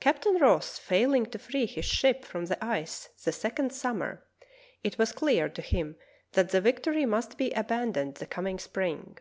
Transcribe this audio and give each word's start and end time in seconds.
Captain 0.00 0.38
Ross 0.38 0.78
failing 0.78 1.26
to 1.26 1.38
free 1.38 1.66
his 1.66 1.84
ship 1.84 2.24
from 2.24 2.46
the 2.46 2.64
ice 2.64 3.10
the 3.24 3.32
second 3.32 3.70
summer, 3.70 4.24
it 4.82 4.96
was 4.96 5.12
clear 5.12 5.46
to 5.46 5.60
him 5.60 5.96
that 6.32 6.48
the 6.52 6.60
Victory 6.62 7.04
must 7.04 7.36
be 7.36 7.50
abandoned 7.52 8.14
the 8.14 8.24
coming 8.24 8.58
spring. 8.58 9.18